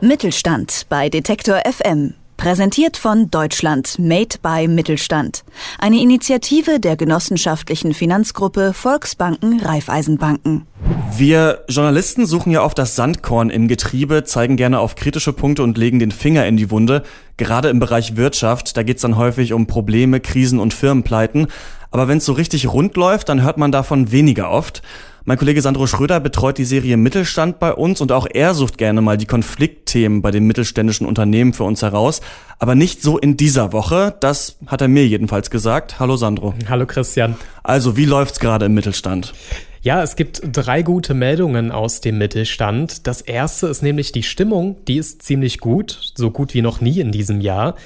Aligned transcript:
Mittelstand 0.00 0.86
bei 0.88 1.08
Detektor 1.08 1.60
FM. 1.68 2.14
Präsentiert 2.36 2.96
von 2.96 3.32
Deutschland 3.32 3.98
Made 3.98 4.36
by 4.40 4.68
Mittelstand. 4.68 5.42
Eine 5.80 6.00
Initiative 6.00 6.78
der 6.78 6.96
genossenschaftlichen 6.96 7.94
Finanzgruppe 7.94 8.74
Volksbanken 8.74 9.58
Raiffeisenbanken. 9.58 10.68
Wir 11.16 11.64
Journalisten 11.68 12.26
suchen 12.26 12.52
ja 12.52 12.62
oft 12.62 12.78
das 12.78 12.94
Sandkorn 12.94 13.50
im 13.50 13.66
Getriebe, 13.66 14.22
zeigen 14.22 14.56
gerne 14.56 14.78
auf 14.78 14.94
kritische 14.94 15.32
Punkte 15.32 15.64
und 15.64 15.76
legen 15.76 15.98
den 15.98 16.12
Finger 16.12 16.46
in 16.46 16.56
die 16.56 16.70
Wunde. 16.70 17.02
Gerade 17.36 17.68
im 17.68 17.80
Bereich 17.80 18.14
Wirtschaft, 18.14 18.76
da 18.76 18.84
geht's 18.84 19.02
dann 19.02 19.16
häufig 19.16 19.52
um 19.52 19.66
Probleme, 19.66 20.20
Krisen 20.20 20.60
und 20.60 20.74
Firmenpleiten. 20.74 21.48
Aber 21.90 22.06
wenn 22.06 22.18
es 22.18 22.24
so 22.24 22.34
richtig 22.34 22.68
rund 22.68 22.96
läuft, 22.96 23.30
dann 23.30 23.42
hört 23.42 23.58
man 23.58 23.72
davon 23.72 24.12
weniger 24.12 24.48
oft. 24.48 24.80
Mein 25.24 25.36
Kollege 25.36 25.60
Sandro 25.60 25.86
Schröder 25.86 26.20
betreut 26.20 26.58
die 26.58 26.64
Serie 26.64 26.96
Mittelstand 26.96 27.58
bei 27.58 27.72
uns 27.72 28.00
und 28.00 28.12
auch 28.12 28.26
er 28.32 28.54
sucht 28.54 28.78
gerne 28.78 29.00
mal 29.00 29.18
die 29.18 29.26
Konfliktthemen 29.26 30.22
bei 30.22 30.30
den 30.30 30.46
mittelständischen 30.46 31.06
Unternehmen 31.06 31.52
für 31.52 31.64
uns 31.64 31.82
heraus. 31.82 32.20
Aber 32.58 32.74
nicht 32.74 33.02
so 33.02 33.18
in 33.18 33.36
dieser 33.36 33.72
Woche. 33.72 34.14
Das 34.20 34.56
hat 34.66 34.80
er 34.80 34.88
mir 34.88 35.06
jedenfalls 35.06 35.50
gesagt. 35.50 36.00
Hallo 36.00 36.16
Sandro. 36.16 36.54
Hallo 36.68 36.86
Christian. 36.86 37.36
Also, 37.62 37.96
wie 37.96 38.06
läuft's 38.06 38.40
gerade 38.40 38.66
im 38.66 38.74
Mittelstand? 38.74 39.34
Ja, 39.80 40.02
es 40.02 40.16
gibt 40.16 40.42
drei 40.44 40.82
gute 40.82 41.14
Meldungen 41.14 41.70
aus 41.70 42.00
dem 42.00 42.18
Mittelstand. 42.18 43.06
Das 43.06 43.20
erste 43.20 43.68
ist 43.68 43.80
nämlich 43.80 44.10
die 44.10 44.24
Stimmung, 44.24 44.76
die 44.86 44.96
ist 44.96 45.22
ziemlich 45.22 45.60
gut, 45.60 46.12
so 46.16 46.32
gut 46.32 46.52
wie 46.52 46.62
noch 46.62 46.80
nie 46.80 46.98
in 46.98 47.12
diesem 47.12 47.40
Jahr. 47.40 47.76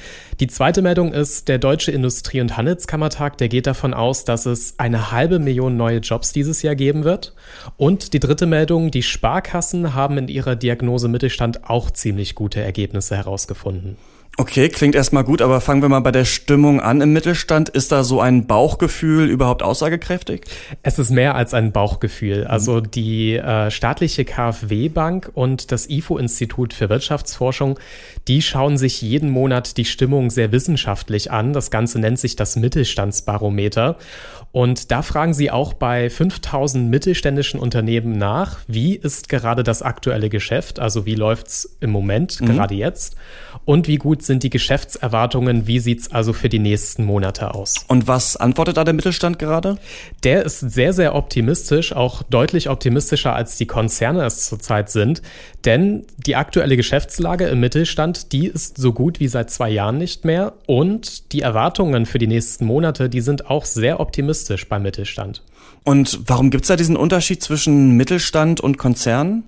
Die 0.41 0.47
zweite 0.47 0.81
Meldung 0.81 1.13
ist, 1.13 1.49
der 1.49 1.59
Deutsche 1.59 1.93
Industrie- 1.93 2.41
und 2.41 2.57
Handelskammertag, 2.57 3.37
der 3.37 3.49
geht 3.49 3.67
davon 3.67 3.93
aus, 3.93 4.25
dass 4.25 4.47
es 4.47 4.79
eine 4.79 5.13
halbe 5.13 5.39
Million 5.39 5.77
neue 5.77 5.99
Jobs 5.99 6.33
dieses 6.33 6.63
Jahr 6.63 6.77
geben 6.77 7.05
wird. 7.05 7.35
Und 7.77 8.15
die 8.15 8.21
dritte 8.21 8.47
Meldung, 8.47 8.91
die 8.91 9.03
Sparkassen 9.03 9.95
haben 9.95 10.17
in 10.17 10.29
ihrer 10.29 10.57
Diagnose 10.57 11.09
Mittelstand 11.09 11.69
auch 11.69 11.91
ziemlich 11.91 12.35
gute 12.35 12.63
Ergebnisse 12.63 13.17
herausgefunden. 13.17 13.99
Okay, 14.39 14.71
klingt 14.71 14.95
erstmal 14.95 15.25
gut, 15.25 15.43
aber 15.43 15.61
fangen 15.61 15.83
wir 15.83 15.91
mal 15.91 16.01
bei 16.01 16.11
der 16.11 16.25
Stimmung 16.25 16.81
an 16.81 17.03
im 17.03 17.13
Mittelstand. 17.13 17.69
Ist 17.69 17.93
da 17.93 18.03
so 18.03 18.23
ein 18.23 18.47
Bauchgefühl 18.47 19.29
überhaupt 19.29 19.63
aussagekräftig? 19.63 20.47
Es 20.83 20.99
ist 20.99 21.11
mehr 21.11 21.35
als 21.35 21.53
ein 21.53 21.71
Bauchgefühl. 21.71 22.47
Also 22.47 22.81
die 22.81 23.35
äh, 23.35 23.71
staatliche 23.71 24.25
KfW-Bank 24.25 25.31
und 25.35 25.71
das 25.71 25.91
IFO-Institut 25.91 26.73
für 26.73 26.89
Wirtschaftsforschung, 26.89 27.79
die 28.27 28.41
schauen 28.41 28.79
sich 28.79 29.03
jeden 29.03 29.29
Monat 29.29 29.77
die 29.77 29.85
Stimmung 29.85 30.31
sehr 30.31 30.51
wissenschaftlich 30.51 31.31
an. 31.31 31.53
Das 31.53 31.71
Ganze 31.71 31.99
nennt 31.99 32.19
sich 32.19 32.35
das 32.35 32.57
Mittelstandsbarometer. 32.57 33.99
Und 34.53 34.91
da 34.91 35.01
fragen 35.01 35.33
sie 35.33 35.51
auch 35.51 35.73
bei 35.73 36.11
5000 36.11 36.91
mittelständischen 36.91 37.59
Unternehmen 37.59 38.19
nach, 38.19 38.59
wie 38.67 38.95
ist 38.95 39.31
gerade 39.31 39.63
das 39.63 39.81
aktuelle 39.81 40.29
Geschäft, 40.29 40.79
also 40.79 41.07
wie 41.07 41.15
läuft's 41.15 41.77
im 41.81 41.91
Moment, 41.91 42.39
mhm. 42.41 42.47
gerade 42.47 42.75
jetzt, 42.75 43.17
und 43.65 43.89
wie 43.89 43.97
gut 43.97 44.22
sind 44.27 44.43
die 44.43 44.51
Geschäftserwartungen, 44.51 45.67
wie 45.67 45.79
sieht's 45.79 46.13
also 46.13 46.33
für 46.33 46.49
die 46.49 46.59
nächsten 46.59 47.05
Monate 47.05 47.55
aus. 47.55 47.85
Und 47.89 48.07
was 48.07 48.37
antwortet 48.37 48.77
da 48.77 48.85
der 48.85 48.95
Mittelstand 48.95 49.39
gerade? 49.39 49.79
Der 50.25 50.45
ist 50.45 50.61
sehr, 50.61 50.93
sehr 50.93 51.15
optimistisch, 51.15 51.93
auch 51.93 52.23
deutlich 52.23 52.69
optimistischer 52.69 53.35
als 53.35 53.57
die 53.57 53.67
Konzerne 53.67 54.25
es 54.25 54.47
zurzeit 54.47 54.91
sind, 54.91 55.23
denn 55.65 56.05
die 56.17 56.37
aktuelle 56.37 56.77
Geschäftslage 56.77 57.47
im 57.47 57.61
Mittelstand, 57.61 58.33
die 58.33 58.47
ist 58.47 58.79
so 58.79 58.93
gut 58.93 59.21
wie 59.21 59.29
seit 59.29 59.51
zwei 59.51 59.71
Jahren 59.71 59.99
nicht 59.99 60.25
mehr 60.25 60.55
und 60.67 61.33
die 61.33 61.43
Erwartungen 61.43 62.07
für 62.07 62.19
die 62.19 62.27
nächsten 62.27 62.65
Monate, 62.65 63.09
die 63.09 63.21
sind 63.21 63.49
auch 63.51 63.65
sehr 63.65 64.01
optimistisch 64.01 64.69
beim 64.69 64.83
Mittelstand. 64.83 65.43
Und 65.85 66.21
warum 66.27 66.51
gibt 66.51 66.65
es 66.65 66.69
da 66.69 66.77
diesen 66.77 66.97
Unterschied 66.97 67.43
zwischen 67.43 67.97
Mittelstand 67.97 68.61
und 68.61 68.79
Konzernen? 68.79 69.45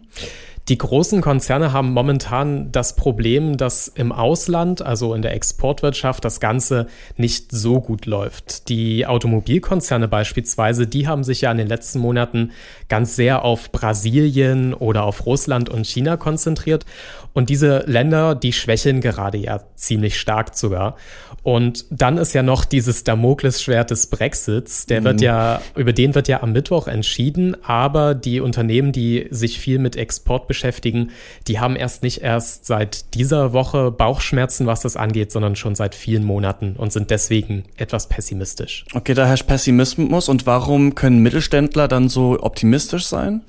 Die 0.69 0.79
großen 0.79 1.20
Konzerne 1.20 1.73
haben 1.73 1.93
momentan 1.93 2.73
das 2.73 2.97
Problem, 2.97 3.59
dass 3.59 3.87
im 3.87 4.12
Ausland, 4.12 4.81
also 4.81 5.12
in 5.12 5.21
der 5.21 5.34
Exportwirtschaft, 5.34 6.25
das 6.25 6.41
Ganze 6.41 6.87
nicht 7.19 7.53
so 7.53 7.83
gut 7.83 8.06
läuft. 8.06 8.71
Die 8.71 9.06
Automobilkonzerne 9.06 10.09
beispielsweise, 10.09 10.87
die 10.87 11.06
haben 11.06 11.22
sich 11.22 11.43
ja 11.43 11.53
in 11.53 11.59
den 11.59 11.69
letzten 11.69 11.99
Monaten 11.99 12.53
ganz 12.88 13.15
sehr 13.15 13.44
auf 13.44 13.72
Brasilien 13.72 14.72
oder 14.72 15.05
auf 15.05 15.27
Russland 15.27 15.69
und 15.69 15.87
China 15.87 16.16
konzentriert. 16.16 16.87
Und 17.34 17.50
diese 17.50 17.81
Länder, 17.87 18.34
die 18.34 18.53
schwächeln 18.53 19.00
gerade 19.03 19.37
ja 19.37 19.61
ziemlich 19.75 20.19
stark 20.19 20.55
sogar. 20.55 20.97
Und 21.43 21.84
dann 21.91 22.17
ist 22.17 22.33
ja 22.33 22.43
noch 22.43 22.65
dieses 22.65 23.05
Damoklesschwert 23.05 23.91
des 23.91 24.06
Brexits, 24.06 24.87
der 24.87 25.03
mhm. 25.03 25.05
wird 25.05 25.21
ja, 25.21 25.61
über 25.77 25.93
den 25.93 26.15
wird 26.15 26.27
ja 26.27 26.43
am 26.43 26.53
Mittwoch 26.53 26.87
entschieden, 26.87 27.55
aber 27.62 28.15
die 28.15 28.41
Unternehmen, 28.41 28.93
die 28.93 29.27
sich 29.31 29.59
viel 29.59 29.78
mit 29.78 29.97
Export 29.97 30.47
beschäftigen, 30.54 31.10
die 31.48 31.59
haben 31.59 31.75
erst 31.75 32.04
nicht 32.04 32.22
erst 32.22 32.65
seit 32.65 33.15
dieser 33.15 33.53
Woche 33.53 33.91
Bauchschmerzen, 33.91 34.66
was 34.66 34.81
das 34.81 34.97
angeht, 34.97 35.32
sondern 35.32 35.56
schon 35.56 35.75
seit 35.75 35.97
vielen 35.97 36.22
Monaten 36.25 36.76
und 36.76 36.92
sind 36.92 37.10
deswegen 37.10 37.65
etwas 37.76 38.09
pessimistisch. 38.09 38.84
Okay, 38.94 39.14
da 39.14 39.26
herrscht 39.26 39.48
Pessimismus 39.48 40.28
und 40.28 40.47
warum 40.47 40.94
können 40.94 41.19
Mittelständler 41.22 41.88
dann 41.88 42.09
so 42.09 42.38
optimistisch 42.41 43.06
sein? 43.06 43.43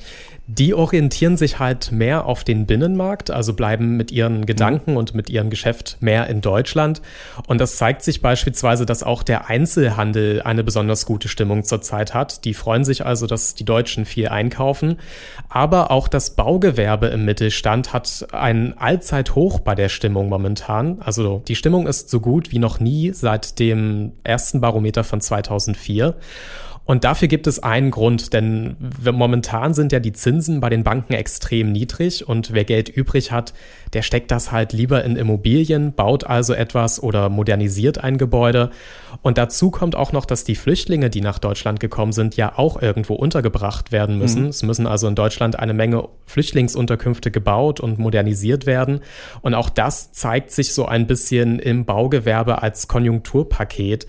Die 0.47 0.75
orientieren 0.75 1.37
sich 1.37 1.57
halt 1.57 1.91
mehr 1.91 2.25
auf 2.25 2.43
den 2.43 2.67
Binnenmarkt, 2.67 3.31
also 3.31 3.53
bleiben 3.53 3.97
mit 3.97 4.11
ihren 4.11 4.45
Gedanken 4.45 4.91
mhm. 4.91 4.97
und 4.97 5.15
mit 5.15 5.29
ihrem 5.29 5.49
Geschäft 5.49 5.97
mehr 6.01 6.27
in 6.27 6.41
Deutschland. 6.41 7.01
Und 7.47 7.59
das 7.59 7.77
zeigt 7.77 8.03
sich 8.03 8.21
beispielsweise, 8.21 8.85
dass 8.85 9.01
auch 9.01 9.23
der 9.23 9.49
Einzelhandel 9.49 10.43
eine 10.43 10.63
besonders 10.63 11.07
gute 11.07 11.29
Stimmung 11.29 11.63
zurzeit 11.63 12.13
hat. 12.13 12.45
Die 12.45 12.53
freuen 12.53 12.85
sich 12.85 13.03
also, 13.05 13.25
dass 13.25 13.55
die 13.55 13.65
Deutschen 13.65 14.05
viel 14.05 14.27
einkaufen. 14.27 14.99
Aber 15.49 15.89
auch 15.89 16.07
das 16.07 16.35
Baugewerbe 16.35 17.07
im 17.07 17.25
Mittelstand 17.25 17.91
hat 17.91 18.27
ein 18.31 18.77
Allzeithoch 18.77 19.61
bei 19.61 19.73
der 19.73 19.89
Stimmung 19.89 20.29
momentan. 20.29 20.99
Also 20.99 21.41
die 21.47 21.55
Stimmung 21.55 21.87
ist 21.87 22.11
so 22.11 22.19
gut 22.19 22.51
wie 22.51 22.59
noch 22.59 22.79
nie 22.79 23.13
seit 23.13 23.57
dem 23.57 24.11
ersten 24.23 24.61
Barometer 24.61 25.03
von 25.03 25.21
2004. 25.21 26.15
Und 26.85 27.03
dafür 27.03 27.27
gibt 27.27 27.47
es 27.47 27.61
einen 27.61 27.89
Grund, 27.89 28.31
denn 28.33 28.75
momentan 29.11 29.73
sind 29.73 29.91
ja 29.91 29.99
die 29.99 30.13
Zinsen 30.13 30.59
bei 30.59 30.69
den 30.69 30.83
Banken 30.83 31.13
extrem 31.13 31.71
niedrig 31.71 32.27
und 32.27 32.53
wer 32.53 32.63
Geld 32.63 32.89
übrig 32.89 33.31
hat, 33.31 33.53
der 33.93 34.03
steckt 34.03 34.29
das 34.29 34.51
halt 34.51 34.71
lieber 34.71 35.03
in 35.03 35.15
Immobilien, 35.15 35.93
baut 35.93 36.25
also 36.25 36.53
etwas 36.53 37.01
oder 37.01 37.29
modernisiert 37.29 38.03
ein 38.03 38.19
Gebäude. 38.19 38.69
Und 39.23 39.39
dazu 39.39 39.71
kommt 39.71 39.95
auch 39.95 40.11
noch, 40.11 40.25
dass 40.25 40.43
die 40.43 40.55
Flüchtlinge, 40.55 41.09
die 41.09 41.21
nach 41.21 41.39
Deutschland 41.39 41.79
gekommen 41.79 42.11
sind, 42.11 42.37
ja 42.37 42.57
auch 42.57 42.79
irgendwo 42.79 43.15
untergebracht 43.15 43.91
werden 43.91 44.19
müssen. 44.19 44.43
Mhm. 44.43 44.49
Es 44.49 44.61
müssen 44.61 44.85
also 44.85 45.07
in 45.07 45.15
Deutschland 45.15 45.57
eine 45.57 45.73
Menge 45.73 46.07
Flüchtlingsunterkünfte 46.25 47.31
gebaut 47.31 47.79
und 47.79 47.97
modernisiert 47.97 48.67
werden. 48.67 48.99
Und 49.41 49.55
auch 49.55 49.69
das 49.69 50.11
zeigt 50.11 50.51
sich 50.51 50.73
so 50.73 50.85
ein 50.85 51.07
bisschen 51.07 51.57
im 51.57 51.85
Baugewerbe 51.85 52.61
als 52.61 52.87
Konjunkturpaket. 52.87 54.05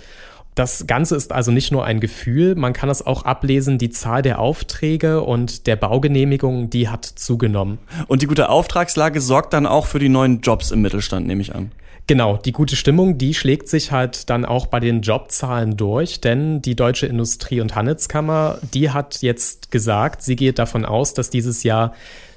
Das 0.56 0.86
Ganze 0.86 1.16
ist 1.16 1.32
also 1.32 1.52
nicht 1.52 1.70
nur 1.70 1.84
ein 1.84 2.00
Gefühl, 2.00 2.54
man 2.54 2.72
kann 2.72 2.88
es 2.88 3.04
auch 3.04 3.26
ablesen, 3.26 3.76
die 3.76 3.90
Zahl 3.90 4.22
der 4.22 4.38
Aufträge 4.38 5.20
und 5.20 5.66
der 5.66 5.76
Baugenehmigungen, 5.76 6.70
die 6.70 6.88
hat 6.88 7.04
zugenommen. 7.04 7.76
Und 8.06 8.22
die 8.22 8.26
gute 8.26 8.48
Auftragslage 8.48 9.20
sorgt 9.20 9.52
dann 9.52 9.66
auch 9.66 9.84
für 9.84 9.98
die 9.98 10.08
neuen 10.08 10.40
Jobs 10.40 10.70
im 10.70 10.80
Mittelstand, 10.80 11.26
nehme 11.26 11.42
ich 11.42 11.54
an. 11.54 11.72
Genau, 12.06 12.38
die 12.38 12.52
gute 12.52 12.74
Stimmung, 12.74 13.18
die 13.18 13.34
schlägt 13.34 13.68
sich 13.68 13.92
halt 13.92 14.30
dann 14.30 14.46
auch 14.46 14.64
bei 14.64 14.80
den 14.80 15.02
Jobzahlen 15.02 15.76
durch, 15.76 16.22
denn 16.22 16.62
die 16.62 16.74
Deutsche 16.74 17.06
Industrie- 17.06 17.60
und 17.60 17.74
Handelskammer, 17.74 18.58
die 18.72 18.90
hat 18.90 19.20
jetzt 19.20 19.70
gesagt, 19.70 20.22
sie 20.22 20.36
geht 20.36 20.58
davon 20.58 20.86
aus, 20.86 21.12
dass 21.12 21.28
dieses 21.28 21.64
Jahr 21.64 21.92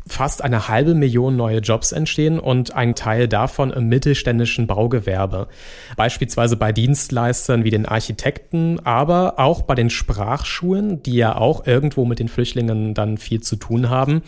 fast 0.09 0.43
eine 0.43 0.67
halbe 0.67 0.95
Million 0.95 1.35
neue 1.35 1.59
Jobs 1.59 1.91
entstehen 1.91 2.39
und 2.39 2.75
ein 2.75 2.95
Teil 2.95 3.27
davon 3.27 3.71
im 3.71 3.87
mittelständischen 3.87 4.67
Baugewerbe. 4.67 5.47
Beispielsweise 5.95 6.57
bei 6.57 6.71
Dienstleistern 6.71 7.63
wie 7.63 7.69
den 7.69 7.85
Architekten, 7.85 8.79
aber 8.85 9.39
auch 9.39 9.61
bei 9.61 9.75
den 9.75 9.89
Sprachschulen, 9.89 11.03
die 11.03 11.15
ja 11.15 11.35
auch 11.35 11.65
irgendwo 11.67 12.05
mit 12.05 12.19
den 12.19 12.27
Flüchtlingen 12.27 12.93
dann 12.93 13.17
viel 13.17 13.41
zu 13.41 13.55
tun 13.55 13.89
haben. 13.89 14.23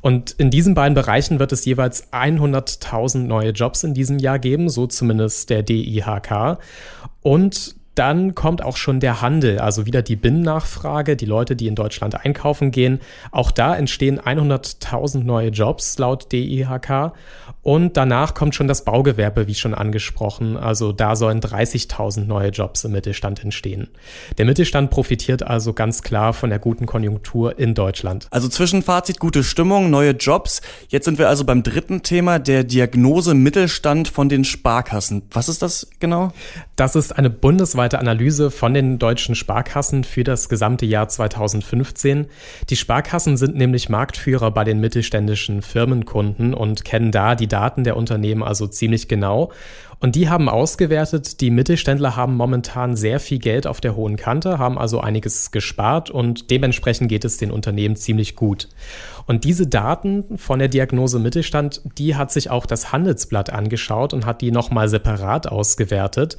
Und 0.00 0.32
in 0.32 0.50
diesen 0.50 0.74
beiden 0.74 0.94
Bereichen 0.94 1.38
wird 1.38 1.52
es 1.52 1.64
jeweils 1.64 2.12
100.000 2.12 3.18
neue 3.18 3.50
Jobs 3.50 3.84
in 3.84 3.94
diesem 3.94 4.18
Jahr 4.18 4.38
geben, 4.38 4.68
so 4.68 4.86
zumindest 4.86 5.50
der 5.50 5.62
DIHK. 5.62 6.58
Und 7.22 7.76
dann 7.94 8.34
kommt 8.34 8.62
auch 8.62 8.76
schon 8.76 9.00
der 9.00 9.20
Handel, 9.20 9.58
also 9.58 9.86
wieder 9.86 10.02
die 10.02 10.16
Binnennachfrage, 10.16 11.16
die 11.16 11.26
Leute, 11.26 11.56
die 11.56 11.66
in 11.66 11.74
Deutschland 11.74 12.24
einkaufen 12.24 12.70
gehen. 12.70 13.00
Auch 13.30 13.50
da 13.50 13.74
entstehen 13.74 14.20
100.000 14.20 15.24
neue 15.24 15.48
Jobs 15.48 15.98
laut 15.98 16.32
DIHK. 16.32 17.12
Und 17.62 17.96
danach 17.96 18.34
kommt 18.34 18.54
schon 18.54 18.68
das 18.68 18.84
Baugewerbe, 18.84 19.46
wie 19.46 19.54
schon 19.54 19.74
angesprochen. 19.74 20.58
Also 20.58 20.92
da 20.92 21.16
sollen 21.16 21.40
30.000 21.40 22.26
neue 22.26 22.50
Jobs 22.50 22.84
im 22.84 22.92
Mittelstand 22.92 23.42
entstehen. 23.42 23.88
Der 24.36 24.44
Mittelstand 24.44 24.90
profitiert 24.90 25.42
also 25.42 25.72
ganz 25.72 26.02
klar 26.02 26.34
von 26.34 26.50
der 26.50 26.58
guten 26.58 26.84
Konjunktur 26.84 27.58
in 27.58 27.74
Deutschland. 27.74 28.26
Also 28.30 28.48
Zwischenfazit, 28.48 29.18
gute 29.18 29.42
Stimmung, 29.42 29.88
neue 29.88 30.10
Jobs. 30.10 30.60
Jetzt 30.88 31.06
sind 31.06 31.18
wir 31.18 31.28
also 31.28 31.44
beim 31.44 31.62
dritten 31.62 32.02
Thema, 32.02 32.38
der 32.38 32.64
Diagnose 32.64 33.32
Mittelstand 33.34 34.08
von 34.08 34.28
den 34.28 34.44
Sparkassen. 34.44 35.22
Was 35.30 35.48
ist 35.48 35.62
das 35.62 35.88
genau? 36.00 36.32
Das 36.76 36.96
ist 36.96 37.16
eine 37.16 37.30
bundesweite 37.30 37.83
bundesweite 37.84 37.98
Analyse 37.98 38.50
von 38.50 38.72
den 38.72 38.98
deutschen 38.98 39.34
Sparkassen 39.34 40.04
für 40.04 40.24
das 40.24 40.48
gesamte 40.48 40.86
Jahr 40.86 41.08
2015. 41.08 42.28
Die 42.70 42.76
Sparkassen 42.76 43.36
sind 43.36 43.56
nämlich 43.56 43.90
Marktführer 43.90 44.50
bei 44.52 44.64
den 44.64 44.80
mittelständischen 44.80 45.60
Firmenkunden 45.60 46.54
und 46.54 46.86
kennen 46.86 47.12
da 47.12 47.34
die 47.34 47.46
Daten 47.46 47.84
der 47.84 47.98
Unternehmen 47.98 48.42
also 48.42 48.66
ziemlich 48.66 49.06
genau. 49.06 49.52
Und 50.00 50.16
die 50.16 50.28
haben 50.28 50.48
ausgewertet, 50.48 51.40
die 51.40 51.50
Mittelständler 51.50 52.16
haben 52.16 52.36
momentan 52.36 52.96
sehr 52.96 53.20
viel 53.20 53.38
Geld 53.38 53.66
auf 53.66 53.80
der 53.80 53.96
hohen 53.96 54.16
Kante, 54.16 54.58
haben 54.58 54.78
also 54.78 55.00
einiges 55.00 55.50
gespart 55.50 56.10
und 56.10 56.50
dementsprechend 56.50 57.08
geht 57.08 57.24
es 57.24 57.36
den 57.36 57.50
Unternehmen 57.50 57.96
ziemlich 57.96 58.34
gut. 58.34 58.68
Und 59.26 59.44
diese 59.44 59.66
Daten 59.66 60.38
von 60.38 60.58
der 60.58 60.68
Diagnose 60.68 61.18
Mittelstand, 61.18 61.82
die 61.98 62.16
hat 62.16 62.30
sich 62.30 62.50
auch 62.50 62.66
das 62.66 62.92
Handelsblatt 62.92 63.50
angeschaut 63.50 64.12
und 64.12 64.26
hat 64.26 64.40
die 64.40 64.50
nochmal 64.50 64.88
separat 64.88 65.46
ausgewertet 65.46 66.36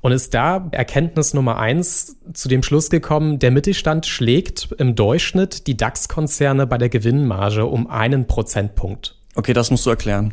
und 0.00 0.12
ist 0.12 0.34
da 0.34 0.68
Erkenntnis 0.72 1.34
Nummer 1.34 1.58
eins 1.58 2.16
zu 2.32 2.48
dem 2.48 2.62
Schluss 2.62 2.90
gekommen, 2.90 3.38
der 3.38 3.50
Mittelstand 3.50 4.06
schlägt 4.06 4.68
im 4.78 4.94
Durchschnitt 4.94 5.66
die 5.66 5.76
DAX-Konzerne 5.76 6.66
bei 6.66 6.78
der 6.78 6.88
Gewinnmarge 6.88 7.66
um 7.66 7.88
einen 7.88 8.26
Prozentpunkt. 8.26 9.16
Okay, 9.34 9.52
das 9.52 9.70
musst 9.70 9.86
du 9.86 9.90
erklären. 9.90 10.32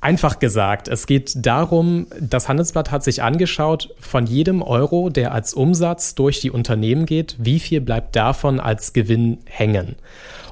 Einfach 0.00 0.38
gesagt, 0.38 0.88
es 0.88 1.06
geht 1.06 1.46
darum, 1.46 2.06
das 2.20 2.48
Handelsblatt 2.48 2.90
hat 2.90 3.02
sich 3.02 3.22
angeschaut, 3.22 3.94
von 3.98 4.26
jedem 4.26 4.62
Euro, 4.62 5.08
der 5.08 5.32
als 5.32 5.54
Umsatz 5.54 6.14
durch 6.14 6.40
die 6.40 6.50
Unternehmen 6.50 7.06
geht, 7.06 7.34
wie 7.38 7.58
viel 7.58 7.80
bleibt 7.80 8.14
davon 8.14 8.60
als 8.60 8.92
Gewinn 8.92 9.38
hängen. 9.46 9.96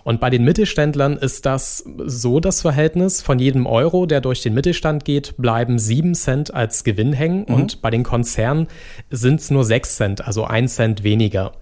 Und 0.04 0.20
bei 0.20 0.28
den 0.28 0.44
Mittelständlern 0.44 1.16
ist 1.16 1.46
das 1.46 1.82
so 2.04 2.38
das 2.38 2.60
Verhältnis. 2.60 3.22
Von 3.22 3.38
jedem 3.38 3.66
Euro, 3.66 4.04
der 4.04 4.20
durch 4.20 4.42
den 4.42 4.52
Mittelstand 4.52 5.04
geht, 5.04 5.34
bleiben 5.38 5.78
sieben 5.78 6.14
Cent 6.14 6.52
als 6.52 6.84
Gewinn 6.84 7.14
hängen. 7.14 7.46
Mhm. 7.48 7.54
Und 7.54 7.82
bei 7.82 7.90
den 7.90 8.02
Konzernen 8.02 8.68
sind 9.10 9.40
es 9.40 9.50
nur 9.50 9.64
sechs 9.64 9.96
Cent, 9.96 10.26
also 10.26 10.44
ein 10.44 10.68
Cent 10.68 11.02
weniger. 11.02 11.52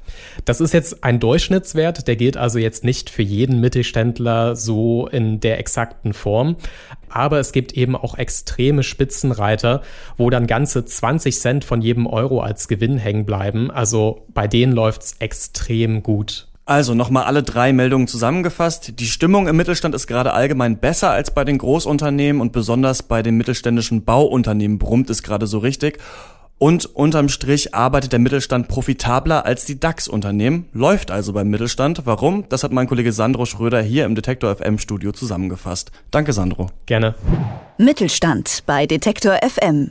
Das 0.45 0.61
ist 0.61 0.75
jetzt 0.75 1.05
ein 1.05 1.21
Durchschnittswert, 1.21 2.09
der 2.09 2.17
gilt 2.17 2.37
also 2.37 2.59
jetzt 2.59 2.85
nicht 2.85 3.11
für 3.11 3.23
jeden 3.23 3.61
Mittelständler 3.61 4.57
so 4.57 5.07
in 5.07 5.39
der 5.39 5.59
exakten 5.61 6.13
Form. 6.13 6.57
Aber 7.09 7.39
es 7.39 7.53
gibt 7.53 7.75
eben 7.75 7.95
auch 7.95 8.19
extreme 8.19 8.83
Spitzenreiter, 8.83 9.83
wo 10.17 10.31
dann 10.31 10.47
ganze 10.47 10.85
20 10.85 11.39
Cent 11.39 11.65
von 11.65 11.81
jedem 11.81 12.07
Euro 12.07 12.41
als 12.41 12.67
Gewinn 12.67 12.99
hängen 12.99 13.25
bleiben. 13.25 13.71
Also 13.71 14.27
bei 14.35 14.49
denen 14.49 14.73
läuft's 14.73 15.17
extrem 15.21 16.03
gut. 16.03 16.49
Also 16.65 16.95
nochmal 16.95 17.25
alle 17.25 17.43
drei 17.43 17.73
Meldungen 17.73 18.07
zusammengefasst. 18.07 19.01
Die 19.01 19.07
Stimmung 19.07 19.49
im 19.49 19.57
Mittelstand 19.57 19.95
ist 19.95 20.07
gerade 20.07 20.33
allgemein 20.33 20.79
besser 20.79 21.11
als 21.11 21.35
bei 21.35 21.45
den 21.45 21.59
Großunternehmen 21.59 22.41
und 22.41 22.53
besonders 22.53 23.03
bei 23.03 23.23
den 23.23 23.37
mittelständischen 23.37 24.05
Bauunternehmen 24.05 24.79
brummt 24.79 25.11
es 25.11 25.25
gerade 25.25 25.49
so 25.49 25.59
richtig. 25.59 25.99
Und 26.59 26.87
unterm 26.87 27.29
Strich 27.29 27.75
arbeitet 27.75 28.13
der 28.13 28.21
Mittelstand 28.21 28.69
profitabler 28.69 29.45
als 29.45 29.65
die 29.65 29.81
DAX-Unternehmen, 29.81 30.69
läuft 30.73 31.11
also 31.11 31.33
beim 31.33 31.49
Mittelstand. 31.49 32.03
Warum? 32.05 32.45
Das 32.49 32.63
hat 32.63 32.71
mein 32.71 32.87
Kollege 32.87 33.13
Sandro 33.13 33.47
Schröder 33.47 33.83
hier 33.83 34.05
im 34.05 34.15
Detektor 34.15 34.55
FM 34.55 34.79
Studio 34.79 35.11
zusammengefasst. 35.11 35.91
Danke, 36.13 36.33
Sandro. 36.33 36.69
Gerne. 36.87 37.17
Mittelstand 37.79 38.63
bei 38.67 38.87
Detektor 38.87 39.41
FM. 39.43 39.91